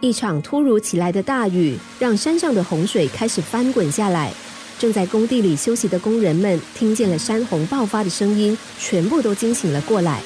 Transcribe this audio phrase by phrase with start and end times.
[0.00, 4.32] 一场突如其来的大雨，让山上的洪水开始翻滚下来。
[4.78, 10.22] 正在工地里休息的工人们听见了山洪爆发的声音，全部都惊醒了过来。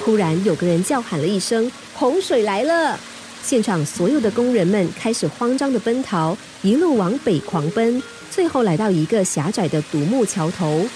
[0.00, 3.00] 忽然，有个人叫喊了一声：“洪水来了！”
[3.42, 10.86] 现场所有的工人们开始慌张的奔逃，一路往北狂奔，最后来到一个狭窄的独木桥头。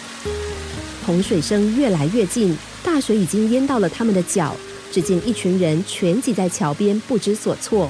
[1.06, 4.54] 洪水声越来越近，大水已经淹到了他们的脚。
[4.92, 7.88] 只见一群人全挤在桥边，不知所措。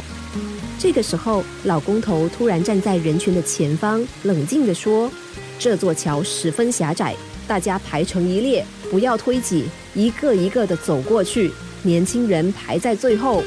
[0.81, 5.13] 这个时候，老工头突然站在人群的前方，冷静地说
[5.61, 7.15] ：“这座桥十分狭窄，
[7.47, 11.53] 大家排成一列，不要推挤，一个一个的走过去。
[11.83, 13.45] 年轻人排在最后。”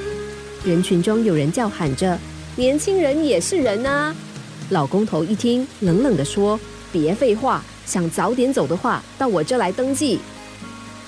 [0.64, 2.16] 人群中有人叫喊着
[2.56, 4.16] ：“年轻人也是人啊！”
[4.70, 6.60] 老工头一听，冷冷地说
[6.94, 10.20] ：“别废话，想早点走的话，到我这来登记。”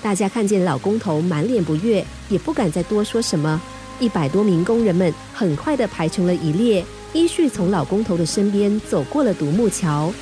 [0.02, 3.62] 大家看见老工头满脸不悦，也不敢再多说什么。
[3.98, 10.12] 一百多名工人们很快的排成了一列，依序从老工头的身边走过了独木桥。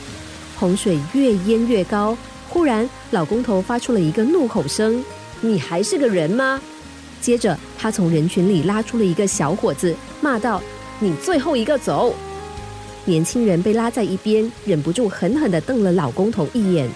[0.57, 2.17] 洪水越淹越高，
[2.49, 5.05] 忽然老工头发出了一个怒吼声
[5.43, 6.61] ：“你还是个人吗？”
[7.21, 10.63] 接着他从人群里拉出了一个小伙子，骂道
[11.01, 12.15] ：“你最后一个走！”
[13.07, 16.89] 年轻人被拉在一边，忍不住狠狠的瞪了老工头一眼。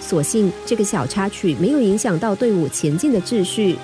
[0.00, 3.76] 所幸这个小插曲没有影响到队伍前进的秩序。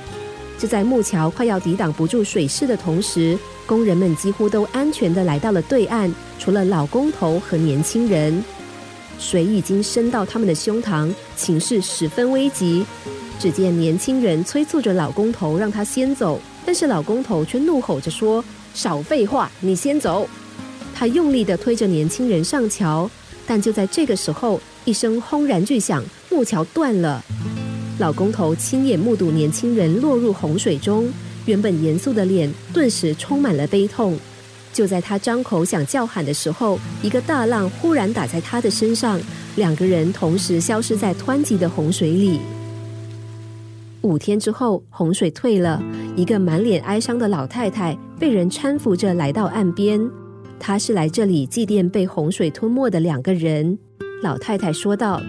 [0.59, 8.43] 就在木桥快要抵挡不住水势的同时，工人们几乎都安全的来到了对岸，除了老工头和年轻人。
[9.21, 12.85] 水已经深到他们的胸膛，情势十分危急。
[13.39, 20.29] 只见年轻人催促着老工头让他先走，但是老工头却怒吼着说：“少废话，你先走！”
[20.93, 23.09] 他用力的推着年轻人上桥，
[23.47, 27.25] 但就在这个时候，一声轰然巨响，木桥断了。
[27.99, 31.13] 老工头亲眼目睹年轻人落入洪水中，
[31.47, 34.17] 原本严肃的脸顿时充满了悲痛。
[34.73, 39.21] 就在他张口想叫喊的时候，一个大浪忽然打在他的身上，
[39.57, 42.39] 两个人同时消失在湍急的洪水里。
[44.03, 45.83] 五天之后，洪水退了，
[46.15, 50.01] 一个满脸哀伤的老太太被人搀扶着来到岸边。
[50.61, 53.77] 她是来这里祭奠被洪水吞没的两个人。
[54.23, 55.21] 老太太说道：“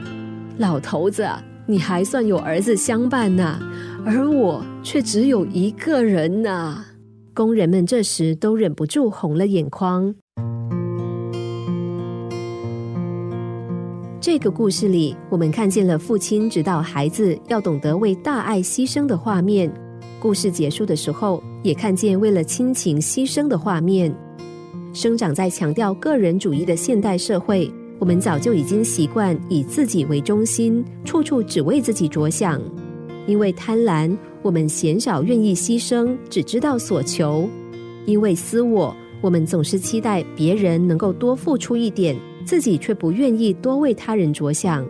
[0.59, 1.27] 老头子。”
[1.69, 3.59] 你还算有儿子相伴呢，
[4.03, 6.83] 而我却只有一个人呐。
[7.31, 10.15] 工人们这时都忍不住红了眼眶。
[14.19, 19.71] 这个故事里，我们看见了父亲指导孩子要懂得为大爱牺牲的画面。
[20.19, 24.11] 故事结束的时候，也看见为了亲情牺牲的画面。
[24.91, 27.71] 生长在强调个人主义的现代社会。
[27.99, 32.61] 我们早就已经习惯以自己为中心，处处只为自己着想。
[33.27, 37.47] 因为贪婪，我们鲜少愿意牺牲，只知道所求；
[38.05, 42.15] 因为私我，我们总是期待别人能够多付出一点，
[42.45, 44.87] 自己却不愿意多为他人着想。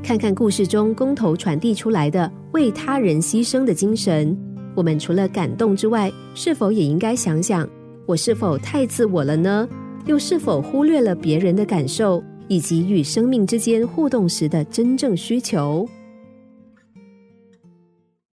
[0.00, 4.34] 看看故事中工头传递出来的为他人牺牲的精神，
[4.76, 7.68] 我们除了感动之外，是否也应该想想，
[8.06, 9.68] 我是否太自我了呢？
[10.08, 15.86] 又是否忽略了别人的感受，以及与生命之间互动时的真正需求？